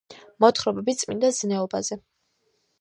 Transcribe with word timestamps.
მოთხრობები 0.45 0.95
წმინდა 1.03 1.31
ზნეობაზე 1.43 2.03